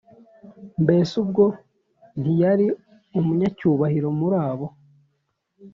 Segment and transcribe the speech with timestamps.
[0.83, 1.43] Mbese ubwo
[2.19, 2.67] ntiyari
[3.19, 4.67] umunyacyubahiro muri abo